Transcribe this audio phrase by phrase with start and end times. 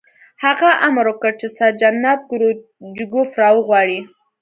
[0.43, 3.99] هغه امر وکړ چې سرجنټ کروچکوف را وغواړئ